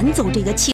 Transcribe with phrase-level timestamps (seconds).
[0.00, 0.66] 赶走这个气